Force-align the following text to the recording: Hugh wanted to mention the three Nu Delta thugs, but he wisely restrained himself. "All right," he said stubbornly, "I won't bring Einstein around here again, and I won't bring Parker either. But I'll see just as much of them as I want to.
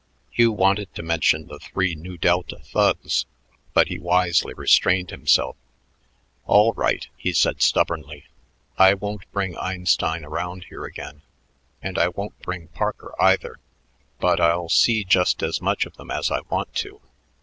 Hugh 0.31 0.51
wanted 0.51 0.91
to 0.95 1.03
mention 1.03 1.45
the 1.45 1.59
three 1.59 1.93
Nu 1.93 2.17
Delta 2.17 2.57
thugs, 2.57 3.27
but 3.75 3.87
he 3.89 3.99
wisely 3.99 4.51
restrained 4.55 5.11
himself. 5.11 5.55
"All 6.47 6.73
right," 6.73 7.07
he 7.15 7.33
said 7.33 7.61
stubbornly, 7.61 8.23
"I 8.79 8.95
won't 8.95 9.31
bring 9.31 9.55
Einstein 9.59 10.25
around 10.25 10.63
here 10.69 10.85
again, 10.85 11.21
and 11.83 11.99
I 11.99 12.07
won't 12.07 12.41
bring 12.41 12.69
Parker 12.69 13.13
either. 13.19 13.59
But 14.19 14.39
I'll 14.39 14.69
see 14.69 15.03
just 15.03 15.43
as 15.43 15.61
much 15.61 15.85
of 15.85 15.97
them 15.97 16.09
as 16.09 16.31
I 16.31 16.39
want 16.49 16.73
to. 16.77 16.99